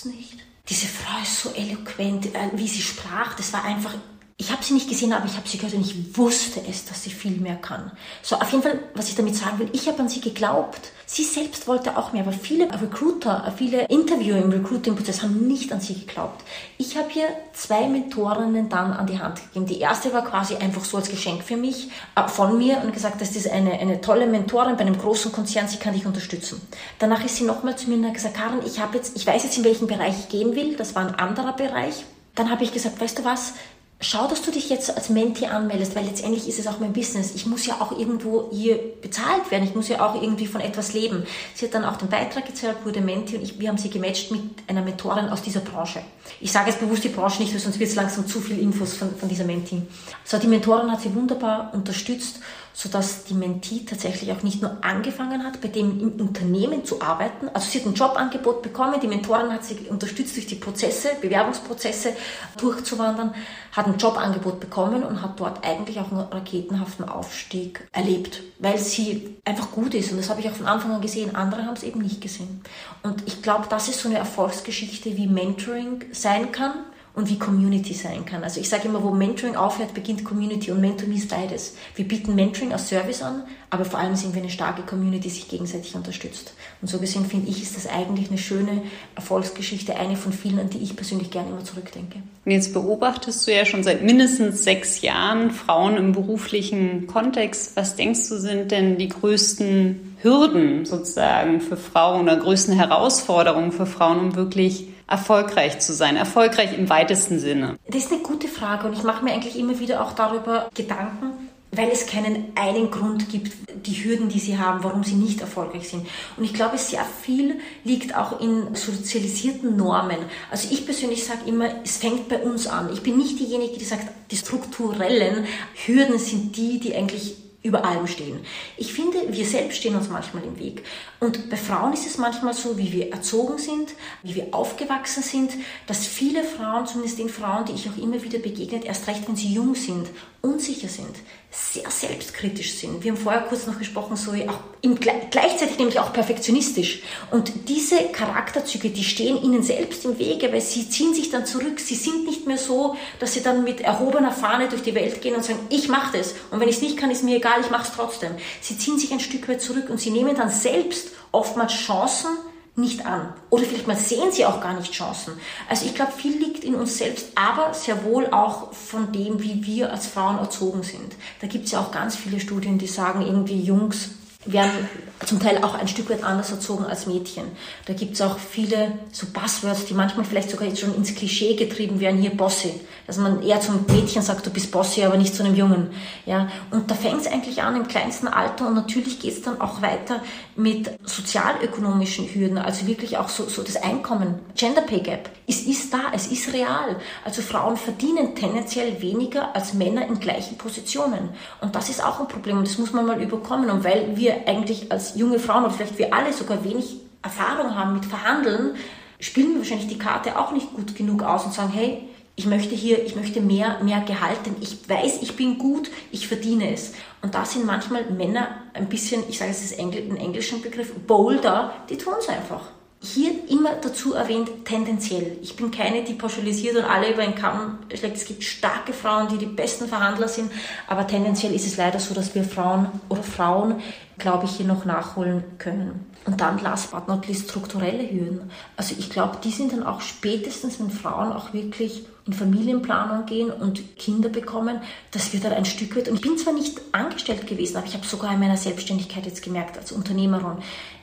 [0.05, 0.37] nicht.
[0.69, 3.35] Diese Frau ist so eloquent, äh, wie sie sprach.
[3.35, 3.93] Das war einfach
[4.37, 7.03] ich habe sie nicht gesehen, aber ich habe sie gehört und ich wusste es, dass
[7.03, 7.91] sie viel mehr kann.
[8.21, 10.91] So, auf jeden Fall, was ich damit sagen will, ich habe an sie geglaubt.
[11.05, 15.79] Sie selbst wollte auch mehr, aber viele Recruiter, viele Interviewer im Recruiting-Prozess haben nicht an
[15.79, 16.43] sie geglaubt.
[16.77, 19.67] Ich habe ihr zwei Mentorinnen dann an die Hand gegeben.
[19.67, 23.21] Die erste war quasi einfach so als Geschenk für mich, äh, von mir und gesagt,
[23.21, 26.59] das ist eine, eine tolle Mentorin bei einem großen Konzern, sie kann dich unterstützen.
[26.99, 29.43] Danach ist sie nochmal zu mir und hat gesagt, Karin, ich habe jetzt, ich weiß
[29.43, 32.03] jetzt, in welchen Bereich ich gehen will, das war ein anderer Bereich.
[32.35, 33.53] Dann habe ich gesagt, weißt du was,
[34.01, 37.33] schau, dass du dich jetzt als Menti anmeldest, weil letztendlich ist es auch mein Business.
[37.33, 39.63] Ich muss ja auch irgendwo hier bezahlt werden.
[39.63, 41.25] Ich muss ja auch irgendwie von etwas leben.
[41.53, 44.31] Sie hat dann auch den Beitrag gezahlt, wurde Menti und ich, wir haben sie gematcht
[44.31, 46.01] mit einer Mentorin aus dieser Branche.
[46.41, 48.93] Ich sage jetzt bewusst die Branche nicht, weil sonst wird es langsam zu viel Infos
[48.93, 49.81] von, von dieser Menti.
[50.23, 52.39] So, die Mentorin hat sie wunderbar unterstützt
[52.77, 57.47] sodass die Mentee tatsächlich auch nicht nur angefangen hat, bei dem im Unternehmen zu arbeiten.
[57.53, 62.11] Also sie hat ein Jobangebot bekommen, die Mentorin hat sie unterstützt durch die Prozesse, Bewerbungsprozesse
[62.57, 63.33] durchzuwandern,
[63.71, 69.37] hat ein Jobangebot bekommen und hat dort eigentlich auch einen raketenhaften Aufstieg erlebt, weil sie
[69.45, 70.11] einfach gut ist.
[70.11, 71.33] Und das habe ich auch von Anfang an gesehen.
[71.33, 72.61] Andere haben es eben nicht gesehen.
[73.03, 76.73] Und ich glaube, das ist so eine Erfolgsgeschichte, wie Mentoring sein kann
[77.15, 78.43] und wie Community sein kann.
[78.43, 81.75] Also ich sage immer, wo Mentoring aufhört, beginnt Community und Mentoring ist beides.
[81.95, 85.29] Wir bieten Mentoring als Service an, aber vor allem sind wir eine starke Community, die
[85.29, 86.53] sich gegenseitig unterstützt.
[86.81, 88.83] Und so gesehen finde ich, ist das eigentlich eine schöne
[89.15, 92.19] Erfolgsgeschichte, eine von vielen, an die ich persönlich gerne immer zurückdenke.
[92.43, 97.75] Und jetzt beobachtest du ja schon seit mindestens sechs Jahren Frauen im beruflichen Kontext.
[97.75, 103.85] Was denkst du, sind denn die größten Hürden sozusagen für Frauen oder größten Herausforderungen für
[103.85, 106.15] Frauen, um wirklich erfolgreich zu sein?
[106.15, 107.77] Erfolgreich im weitesten Sinne?
[107.87, 111.49] Das ist eine gute Frage und ich mache mir eigentlich immer wieder auch darüber Gedanken,
[111.71, 113.51] weil es keinen einen Grund gibt,
[113.85, 116.07] die Hürden, die sie haben, warum sie nicht erfolgreich sind.
[116.37, 120.17] Und ich glaube, sehr viel liegt auch in sozialisierten Normen.
[120.49, 122.91] Also ich persönlich sage immer, es fängt bei uns an.
[122.93, 125.45] Ich bin nicht diejenige, die sagt, die strukturellen
[125.85, 128.39] Hürden sind die, die eigentlich über allem stehen.
[128.77, 130.83] Ich finde, wir selbst stehen uns manchmal im Weg.
[131.19, 135.51] Und bei Frauen ist es manchmal so, wie wir erzogen sind, wie wir aufgewachsen sind,
[135.87, 139.35] dass viele Frauen, zumindest den Frauen, die ich auch immer wieder begegnet, erst recht, wenn
[139.35, 140.07] sie jung sind,
[140.41, 141.15] unsicher sind,
[141.55, 143.03] sehr selbstkritisch sind.
[143.03, 147.01] Wir haben vorher kurz noch gesprochen, so auch im, gleichzeitig nämlich auch perfektionistisch.
[147.31, 151.79] Und diese Charakterzüge, die stehen ihnen selbst im Wege, weil sie ziehen sich dann zurück.
[151.79, 155.35] Sie sind nicht mehr so, dass sie dann mit erhobener Fahne durch die Welt gehen
[155.35, 156.35] und sagen, ich mache das.
[156.51, 158.31] Und wenn ich es nicht kann, ist mir egal, ich mache es trotzdem.
[158.61, 162.31] Sie ziehen sich ein Stück weit zurück und sie nehmen dann selbst oftmals Chancen,
[162.75, 163.33] nicht an.
[163.49, 165.33] Oder vielleicht mal sehen sie auch gar nicht Chancen.
[165.69, 169.65] Also ich glaube, viel liegt in uns selbst, aber sehr wohl auch von dem, wie
[169.65, 171.15] wir als Frauen erzogen sind.
[171.39, 174.09] Da gibt es ja auch ganz viele Studien, die sagen, irgendwie Jungs
[174.45, 174.87] werden
[175.25, 177.45] zum Teil auch ein Stück weit anders erzogen als Mädchen.
[177.85, 181.55] Da gibt es auch viele so Buzzwords, die manchmal vielleicht sogar jetzt schon ins Klischee
[181.55, 182.71] getrieben werden, hier Bosse.
[183.07, 185.89] Dass man eher zum Mädchen sagt, du bist Bosse, aber nicht zu einem Jungen.
[186.25, 186.49] Ja?
[186.71, 189.81] Und da fängt es eigentlich an im kleinsten Alter und natürlich geht es dann auch
[189.81, 190.21] weiter
[190.55, 195.29] mit sozialökonomischen Hürden, also wirklich auch so, so das Einkommen, Gender Pay Gap.
[195.47, 196.95] Es ist da, es ist real.
[197.23, 201.29] Also Frauen verdienen tendenziell weniger als Männer in gleichen Positionen.
[201.61, 203.69] Und das ist auch ein Problem und das muss man mal überkommen.
[203.69, 207.93] Und weil wir eigentlich als junge Frauen oder vielleicht wir alle sogar wenig Erfahrung haben
[207.93, 208.75] mit Verhandeln,
[209.19, 212.03] spielen wir wahrscheinlich die Karte auch nicht gut genug aus und sagen, hey,
[212.35, 216.27] ich möchte hier, ich möchte mehr, mehr Gehalt, denn ich weiß, ich bin gut, ich
[216.27, 216.93] verdiene es.
[217.21, 221.73] Und da sind manchmal Männer ein bisschen, ich sage es ist ein englischen Begriff, bolder,
[221.89, 222.69] die tun es einfach.
[223.05, 225.37] Hier immer dazu erwähnt, tendenziell.
[225.43, 228.17] Ich bin keine, die pauschalisiert und alle über einen Kamm schlägt.
[228.17, 230.51] Es gibt starke Frauen, die die besten Verhandler sind,
[230.87, 233.75] aber tendenziell ist es leider so, dass wir Frauen oder Frauen,
[234.17, 236.11] glaube ich, hier noch nachholen können.
[236.25, 238.49] Und dann last but not least strukturelle Hürden.
[238.75, 243.51] Also ich glaube, die sind dann auch spätestens, wenn Frauen auch wirklich in Familienplanung gehen
[243.51, 246.07] und Kinder bekommen, das wird dann ein Stück weit.
[246.09, 249.43] Und ich bin zwar nicht angestellt gewesen, aber ich habe sogar in meiner Selbstständigkeit jetzt
[249.43, 250.57] gemerkt, als Unternehmerin,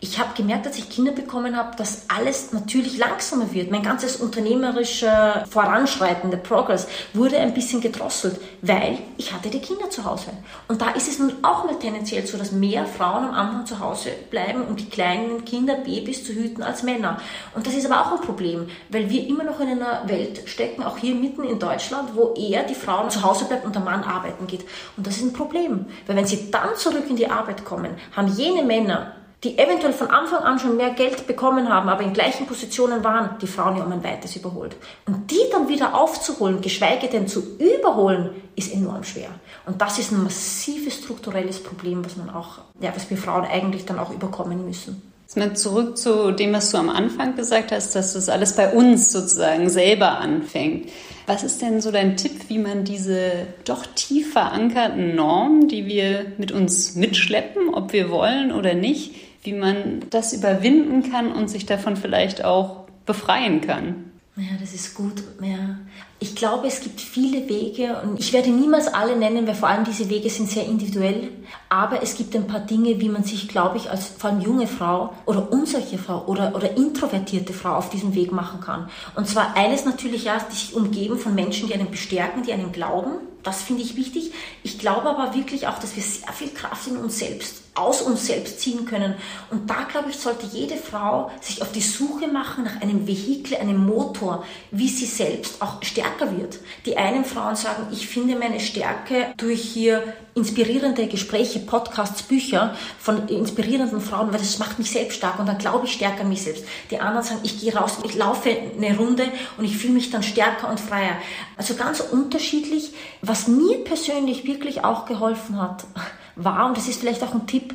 [0.04, 3.70] ich habe gemerkt, als ich Kinder bekommen habe, dass alles natürlich langsamer wird.
[3.70, 9.90] Mein ganzes unternehmerischer Voranschreiten, der Progress, wurde ein bisschen gedrosselt, weil ich hatte die Kinder
[9.90, 10.32] zu Hause.
[10.66, 13.78] Und da ist es nun auch mal tendenziell so, dass mehr Frauen am Anfang zu
[13.78, 17.20] Hause bleiben, um die kleinen Kinder, Babys zu hüten, als Männer.
[17.54, 20.82] Und das ist aber auch ein Problem, weil wir immer noch in einer Welt stecken,
[20.82, 24.02] auch hier mitten in Deutschland, wo eher die Frau zu Hause bleibt und der Mann
[24.02, 24.64] arbeiten geht.
[24.96, 28.28] Und das ist ein Problem, weil wenn sie dann zurück in die Arbeit kommen, haben
[28.28, 32.46] jene Männer, die eventuell von Anfang an schon mehr Geld bekommen haben, aber in gleichen
[32.46, 34.76] Positionen waren, die Frauen ja um ein weites überholt.
[35.06, 39.30] Und die dann wieder aufzuholen, geschweige denn zu überholen, ist enorm schwer.
[39.66, 43.84] Und das ist ein massives strukturelles Problem, was man auch, ja, was wir Frauen eigentlich
[43.84, 45.11] dann auch überkommen müssen.
[45.54, 49.70] Zurück zu dem, was du am Anfang gesagt hast, dass das alles bei uns sozusagen
[49.70, 50.90] selber anfängt.
[51.26, 56.26] Was ist denn so dein Tipp, wie man diese doch tief verankerten Normen, die wir
[56.36, 61.64] mit uns mitschleppen, ob wir wollen oder nicht, wie man das überwinden kann und sich
[61.64, 64.11] davon vielleicht auch befreien kann.
[64.34, 65.22] Ja, das ist gut.
[65.42, 65.76] Ja.
[66.18, 69.84] Ich glaube, es gibt viele Wege und ich werde niemals alle nennen, weil vor allem
[69.84, 71.28] diese Wege sind sehr individuell.
[71.68, 74.66] Aber es gibt ein paar Dinge, wie man sich, glaube ich, als vor allem junge
[74.66, 78.88] Frau oder unsolche Frau oder, oder introvertierte Frau auf diesem Weg machen kann.
[79.16, 83.12] Und zwar eines natürlich ja, sich umgeben von Menschen, die einen bestärken, die einen glauben.
[83.42, 84.32] Das finde ich wichtig.
[84.62, 88.26] Ich glaube aber wirklich auch, dass wir sehr viel Kraft in uns selbst aus uns
[88.26, 89.14] selbst ziehen können.
[89.50, 93.56] Und da, glaube ich, sollte jede Frau sich auf die Suche machen nach einem Vehikel,
[93.56, 96.58] einem Motor, wie sie selbst auch stärker wird.
[96.84, 100.02] Die einen Frauen sagen, ich finde meine Stärke durch hier
[100.34, 105.58] inspirierende Gespräche, Podcasts, Bücher von inspirierenden Frauen, weil das macht mich selbst stark und dann
[105.58, 106.64] glaube ich stärker an mich selbst.
[106.90, 110.22] Die anderen sagen, ich gehe raus, ich laufe eine Runde und ich fühle mich dann
[110.22, 111.16] stärker und freier.
[111.56, 112.92] Also ganz unterschiedlich.
[113.22, 115.84] Was mir persönlich wirklich auch geholfen hat,
[116.36, 117.74] war, und das ist vielleicht auch ein Tipp,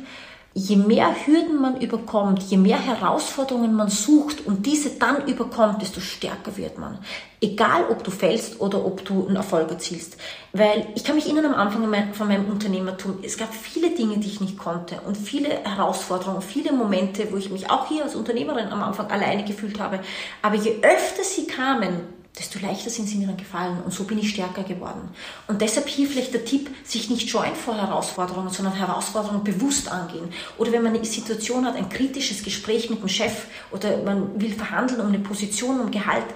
[0.58, 6.00] je mehr Hürden man überkommt, je mehr Herausforderungen man sucht und diese dann überkommt, desto
[6.00, 6.98] stärker wird man.
[7.40, 10.16] Egal, ob du fällst oder ob du einen Erfolg erzielst.
[10.52, 14.26] Weil ich kann mich erinnern am Anfang von meinem Unternehmertum, es gab viele Dinge, die
[14.26, 18.68] ich nicht konnte und viele Herausforderungen, viele Momente, wo ich mich auch hier als Unternehmerin
[18.68, 20.00] am Anfang alleine gefühlt habe.
[20.42, 22.00] Aber je öfter sie kamen,
[22.36, 25.08] desto leichter sind sie mir dann gefallen und so bin ich stärker geworden.
[25.48, 30.28] Und deshalb hier vielleicht der Tipp, sich nicht scheuen vor Herausforderungen, sondern Herausforderungen bewusst angehen.
[30.56, 34.52] Oder wenn man eine Situation hat, ein kritisches Gespräch mit dem Chef oder man will
[34.52, 36.26] verhandeln um eine Position, um Gehalt,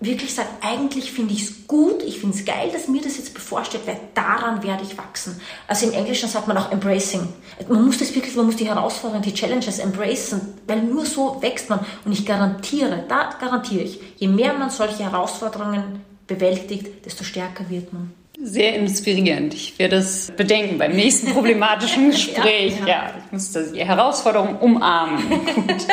[0.00, 3.34] wirklich sagt, eigentlich finde ich es gut, ich finde es geil, dass mir das jetzt
[3.34, 5.40] bevorsteht, weil daran werde ich wachsen.
[5.66, 7.26] Also im Englischen sagt man auch embracing.
[7.68, 11.68] Man muss das wirklich, man muss die Herausforderungen, die Challenges embracen, weil nur so wächst
[11.68, 11.84] man.
[12.04, 17.92] Und ich garantiere, da garantiere ich, je mehr man solche Herausforderungen bewältigt, desto stärker wird
[17.92, 18.12] man.
[18.40, 19.52] Sehr inspirierend.
[19.52, 22.78] Ich werde es bedenken beim nächsten problematischen Gespräch.
[22.80, 22.86] ja, ja.
[22.86, 25.28] ja, ich muss die Herausforderung umarmen.
[25.54, 25.86] Gut.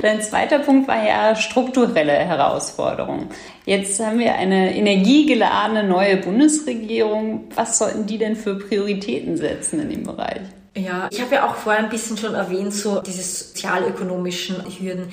[0.00, 3.28] Dein zweiter Punkt war ja strukturelle Herausforderungen.
[3.66, 7.44] Jetzt haben wir eine energiegeladene neue Bundesregierung.
[7.54, 10.40] Was sollten die denn für Prioritäten setzen in dem Bereich?
[10.76, 15.12] Ja, ich habe ja auch vorher ein bisschen schon erwähnt, so diese sozialökonomischen Hürden,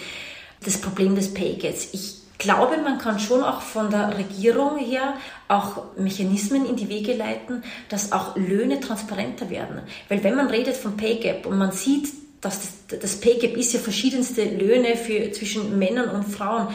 [0.64, 1.90] das Problem des Pay Gaps.
[1.92, 5.14] Ich glaube, man kann schon auch von der Regierung her
[5.48, 9.82] auch Mechanismen in die Wege leiten, dass auch Löhne transparenter werden.
[10.10, 12.10] Weil wenn man redet von Pay Gap und man sieht,
[12.42, 16.68] dass das, das Pay Gap ist ja verschiedenste Löhne für, zwischen Männern und Frauen,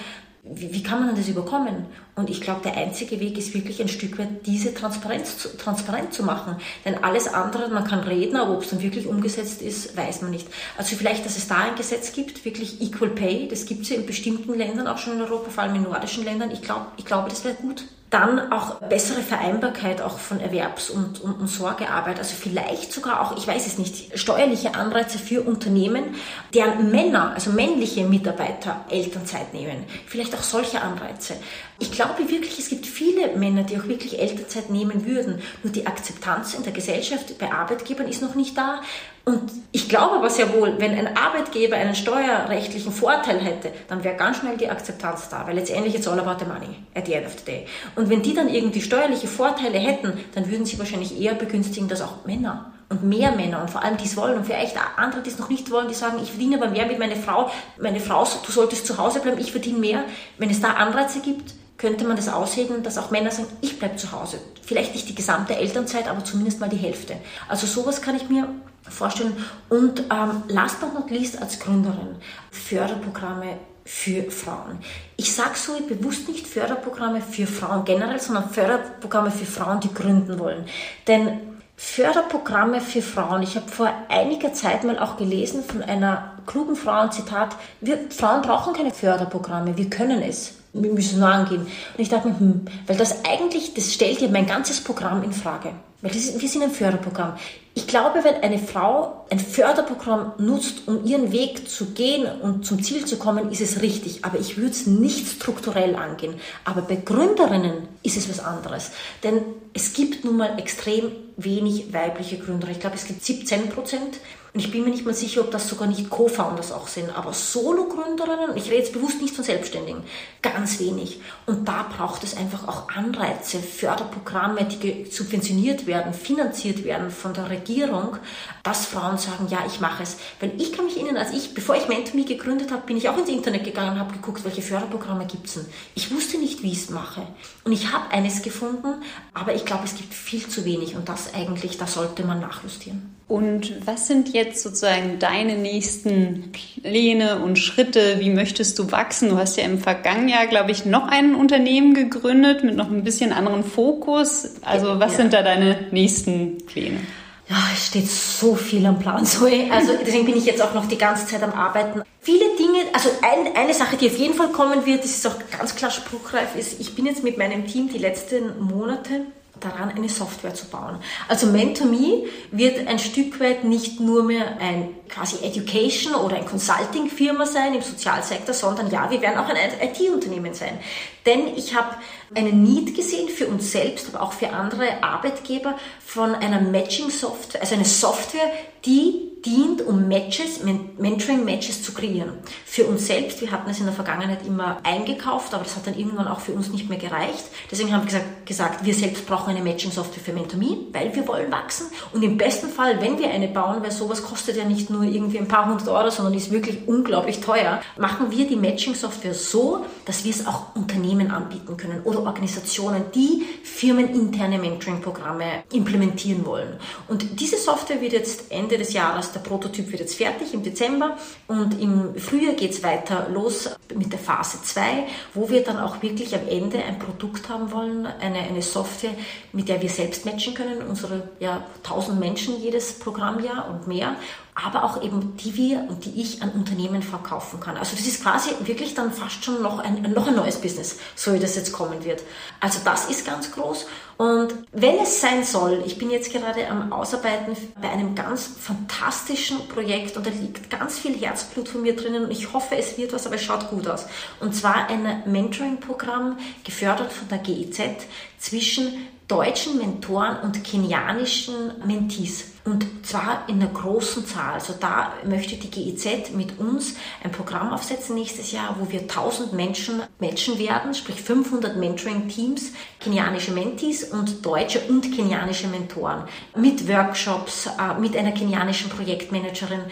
[0.45, 1.87] wie, wie kann man das überkommen?
[2.19, 6.15] Und ich glaube, der einzige Weg ist wirklich ein Stück weit diese Transparenz zu, transparent
[6.15, 6.57] zu machen.
[6.87, 10.31] Denn alles andere, man kann reden, aber ob es dann wirklich umgesetzt ist, weiß man
[10.31, 10.49] nicht.
[10.79, 13.97] Also vielleicht, dass es da ein Gesetz gibt, wirklich Equal Pay, das gibt es ja
[13.97, 16.51] in bestimmten Ländern, auch schon in Europa, vor allem in nordischen Ländern.
[16.51, 17.85] Ich, glaub, ich glaube, das wäre gut.
[18.09, 22.21] Dann auch bessere Vereinbarkeit auch von Erwerbs- und, und, und, Sorgearbeit.
[22.21, 26.15] Also vielleicht sogar auch, ich weiß es nicht, steuerliche Anreize für Unternehmen,
[26.55, 29.85] deren Männer, also männliche Mitarbeiter Elternzeit nehmen.
[30.07, 31.35] Vielleicht auch solche Anreize.
[31.79, 35.43] Ich glaube wirklich, es gibt viele Männer, die auch wirklich Elternzeit nehmen würden.
[35.63, 38.81] Nur die Akzeptanz in der Gesellschaft bei Arbeitgebern ist noch nicht da.
[39.25, 44.17] Und ich glaube aber sehr wohl, wenn ein Arbeitgeber einen steuerrechtlichen Vorteil hätte, dann wäre
[44.17, 47.27] ganz schnell die Akzeptanz da, weil letztendlich it's all about the money at the end
[47.27, 47.67] of the day.
[47.97, 52.03] Und wenn die dann irgendwie steuerliche Vorteile hätten, dann würden sie wahrscheinlich eher begünstigen, dass
[52.03, 55.31] auch Männer und mehr Männer und vor allem die es wollen und vielleicht andere, die
[55.31, 58.25] es noch nicht wollen, die sagen, ich verdiene aber mehr mit meiner Frau, meine Frau,
[58.47, 60.05] du solltest zu Hause bleiben, ich verdiene mehr.
[60.39, 63.97] Wenn es da Anreize gibt, könnte man das aushebeln, dass auch Männer sagen, ich bleibe
[63.97, 64.39] zu Hause.
[64.63, 67.17] Vielleicht nicht die gesamte Elternzeit, aber zumindest mal die Hälfte.
[67.49, 68.49] Also sowas kann ich mir
[68.89, 69.37] vorstellen.
[69.69, 72.17] Und ähm, last but not least als Gründerin,
[72.51, 74.79] Förderprogramme für Frauen.
[75.17, 80.39] Ich sage so bewusst nicht Förderprogramme für Frauen generell, sondern Förderprogramme für Frauen, die gründen
[80.39, 80.67] wollen.
[81.07, 81.39] Denn
[81.77, 83.43] Förderprogramme für Frauen.
[83.43, 88.11] Ich habe vor einiger Zeit mal auch gelesen von einer klugen Frau ein Zitat, wir
[88.11, 90.55] Frauen brauchen keine Förderprogramme, wir können es.
[90.83, 91.63] Wir müssen nur angehen.
[91.63, 95.33] Und ich dachte mir, hm, weil das eigentlich, das stellt ja mein ganzes Programm in
[95.33, 95.73] Frage.
[96.03, 97.37] Weil ist, wir sind ein Förderprogramm.
[97.75, 102.83] Ich glaube, wenn eine Frau ein Förderprogramm nutzt, um ihren Weg zu gehen und zum
[102.83, 104.25] Ziel zu kommen, ist es richtig.
[104.25, 106.35] Aber ich würde es nicht strukturell angehen.
[106.65, 108.93] Aber bei Gründerinnen ist es was anderes.
[109.23, 109.43] Denn
[109.75, 112.69] es gibt nun mal extrem wenig weibliche Gründer.
[112.69, 114.19] Ich glaube, es gibt 17 Prozent.
[114.57, 117.15] Und ich bin mir nicht mal sicher, ob das sogar nicht Co-Founders auch sind.
[117.15, 120.03] Aber Solo-Gründerinnen, ich rede jetzt bewusst nicht von Selbstständigen,
[120.41, 121.21] ganz wenig.
[121.45, 127.51] Und da braucht es einfach auch Anreize, Förderprogramme, die subventioniert werden, finanziert werden von der
[127.51, 128.17] Regierung,
[128.63, 130.17] dass Frauen sagen, ja, ich mache es.
[130.41, 133.19] Weil ich kann mich erinnern, als ich, bevor ich MentorMe gegründet habe, bin ich auch
[133.19, 135.67] ins Internet gegangen und habe geguckt, welche Förderprogramme gibt es denn.
[135.95, 137.27] Ich wusste nicht, wie ich es mache.
[137.65, 139.03] Und ich habe eines gefunden,
[139.35, 140.97] aber ich glaube, es gibt viel zu wenig.
[140.97, 143.16] Und das eigentlich, da sollte man nachjustieren.
[143.29, 148.21] Und was sind jetzt sozusagen deine nächsten Pläne und Schritte?
[148.21, 149.31] Wie möchtest du wachsen?
[149.31, 153.03] Du hast ja im vergangenen Jahr, glaube ich, noch ein Unternehmen gegründet mit noch ein
[153.03, 154.55] bisschen anderen Fokus.
[154.63, 155.17] Also was ja.
[155.19, 157.01] sind da deine nächsten Pläne?
[157.49, 159.71] Ja, es steht so viel am Plan, Zoe.
[159.73, 162.03] Also deswegen bin ich jetzt auch noch die ganze Zeit am Arbeiten.
[162.21, 165.37] Viele Dinge, also ein, eine Sache, die auf jeden Fall kommen wird, das ist auch
[165.57, 169.23] ganz klar spruchreif, ist, ich bin jetzt mit meinem Team die letzten Monate
[169.61, 170.99] daran, eine Software zu bauen.
[171.29, 177.47] Also MentorMe wird ein Stück weit nicht nur mehr ein quasi Education oder ein Consulting-Firma
[177.47, 180.79] sein im Sozialsektor, sondern ja, wir werden auch ein IT-Unternehmen sein.
[181.25, 181.97] Denn ich habe
[182.35, 187.75] einen Need gesehen für uns selbst, aber auch für andere Arbeitgeber von einer Matching-Software, also
[187.75, 188.51] eine Software,
[188.85, 190.61] die dient, um Matches,
[190.99, 192.33] Mentoring-Matches zu kreieren.
[192.65, 195.97] Für uns selbst, wir hatten es in der Vergangenheit immer eingekauft, aber das hat dann
[195.97, 197.45] irgendwann auch für uns nicht mehr gereicht.
[197.71, 201.51] Deswegen haben wir gesagt, gesagt wir selbst brauchen eine Matching-Software für MentorMe, weil wir wollen
[201.53, 201.87] wachsen.
[202.13, 205.39] Und im besten Fall, wenn wir eine bauen, weil sowas kostet ja nicht nur irgendwie
[205.39, 210.25] ein paar hundert Euro, sondern ist wirklich unglaublich teuer, machen wir die Matching-Software so, dass
[210.25, 216.79] wir es auch Unternehmen anbieten können oder Organisationen, die firmeninterne Mentoring-Programme implementieren wollen.
[217.07, 221.17] Und diese Software wird jetzt Ende des Jahres der Prototyp wird jetzt fertig im Dezember
[221.47, 226.03] und im Frühjahr geht es weiter los mit der Phase 2, wo wir dann auch
[226.03, 229.15] wirklich am Ende ein Produkt haben wollen, eine, eine Software,
[229.53, 234.17] mit der wir selbst matchen können, unsere ja, 1000 Menschen jedes Programmjahr und mehr
[234.65, 237.77] aber auch eben die wir und die ich an Unternehmen verkaufen kann.
[237.77, 241.35] Also das ist quasi wirklich dann fast schon noch ein, noch ein neues Business, so
[241.35, 242.23] wie das jetzt kommen wird.
[242.59, 243.87] Also das ist ganz groß.
[244.17, 249.69] Und wenn es sein soll, ich bin jetzt gerade am Ausarbeiten bei einem ganz fantastischen
[249.69, 253.13] Projekt und da liegt ganz viel Herzblut von mir drinnen und ich hoffe, es wird
[253.13, 254.07] was, aber es schaut gut aus.
[254.41, 258.07] Und zwar ein Mentoring-Programm, gefördert von der GIZ,
[258.39, 262.53] zwischen deutschen Mentoren und kenianischen Mentees.
[262.65, 264.55] Und zwar in einer großen Zahl.
[264.55, 269.53] Also da möchte die GIZ mit uns ein Programm aufsetzen nächstes Jahr, wo wir 1000
[269.53, 276.25] Menschen matchen werden, sprich 500 Mentoring-Teams, kenianische Mentees und deutsche und kenianische Mentoren.
[276.57, 279.83] Mit Workshops, äh, mit einer kenianischen Projektmanagerin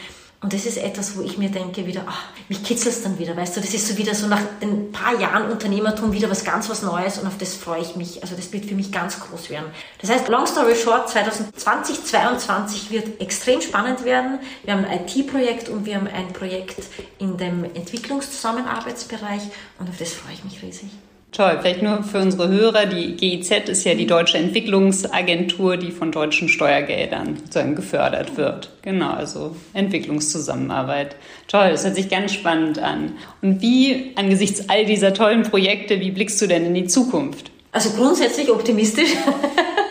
[0.44, 3.56] und das ist etwas, wo ich mir denke, wieder, ach, mich kitzelt dann wieder, weißt
[3.56, 6.82] du, das ist so wieder so nach ein paar Jahren Unternehmertum wieder was ganz was
[6.82, 8.22] Neues und auf das freue ich mich.
[8.22, 9.64] Also das wird für mich ganz groß werden.
[10.02, 14.38] Das heißt, long story short, 2020, 2022 wird extrem spannend werden.
[14.64, 16.76] Wir haben ein IT-Projekt und wir haben ein Projekt
[17.18, 19.44] in dem Entwicklungszusammenarbeitsbereich
[19.78, 20.90] und auf das freue ich mich riesig.
[21.34, 26.12] Toll, vielleicht nur für unsere Hörer, die GIZ ist ja die deutsche Entwicklungsagentur, die von
[26.12, 28.70] deutschen Steuergeldern sozusagen gefördert wird.
[28.82, 31.16] Genau, also Entwicklungszusammenarbeit.
[31.48, 33.14] Toll, das hört sich ganz spannend an.
[33.42, 37.50] Und wie, angesichts all dieser tollen Projekte, wie blickst du denn in die Zukunft?
[37.72, 39.10] Also grundsätzlich optimistisch.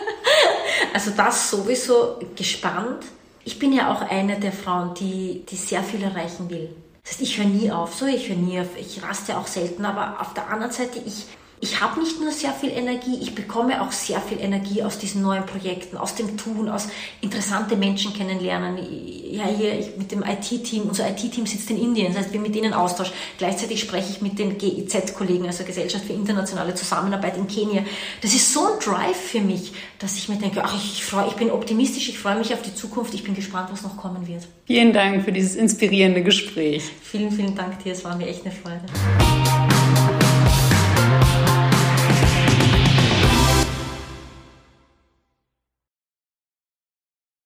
[0.94, 3.04] also das sowieso gespannt.
[3.44, 6.70] Ich bin ja auch eine der Frauen, die, die sehr viel erreichen will.
[7.04, 9.84] Das heißt, ich höre nie auf, so ich höre nie auf, ich raste auch selten,
[9.84, 11.26] aber auf der anderen Seite, ich,
[11.60, 15.22] ich habe nicht nur sehr viel Energie, ich bekomme auch sehr viel Energie aus diesen
[15.22, 16.88] neuen Projekten, aus dem Tun, aus
[17.20, 18.78] interessante Menschen kennenlernen.
[19.30, 22.54] Ja, hier ich, mit dem IT-Team, unser IT-Team sitzt in Indien, das heißt, wir mit
[22.54, 23.12] denen Austausch.
[23.38, 27.82] Gleichzeitig spreche ich mit den GIZ-Kollegen, also Gesellschaft für internationale Zusammenarbeit in Kenia.
[28.20, 31.34] Das ist so ein Drive für mich, dass ich mir denke, ach, ich, freu, ich
[31.34, 34.46] bin optimistisch, ich freue mich auf die Zukunft, ich bin gespannt, was noch kommen wird.
[34.66, 36.82] Vielen Dank für dieses inspirierende Gespräch.
[37.02, 39.43] Vielen, vielen Dank dir, es war mir echt eine Freude.